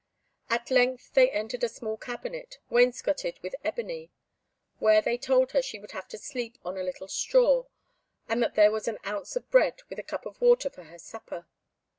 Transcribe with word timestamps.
At 0.49 0.71
length 0.71 1.13
they 1.13 1.29
entered 1.29 1.63
a 1.63 1.69
small 1.69 1.95
cabinet, 1.95 2.57
wainscoted 2.71 3.37
with 3.43 3.53
ebony, 3.63 4.09
where 4.79 4.99
they 4.99 5.15
told 5.15 5.51
her 5.51 5.61
she 5.61 5.77
would 5.77 5.91
have 5.91 6.07
to 6.07 6.17
sleep 6.17 6.57
on 6.65 6.75
a 6.75 6.81
little 6.83 7.07
straw, 7.07 7.65
and 8.27 8.41
that 8.41 8.55
there 8.55 8.71
was 8.71 8.87
an 8.87 8.97
ounce 9.05 9.35
of 9.35 9.47
bread 9.51 9.83
with 9.89 9.99
a 9.99 10.03
cup 10.03 10.25
of 10.25 10.41
water 10.41 10.71
for 10.71 10.85
her 10.85 10.97
supper. 10.97 11.45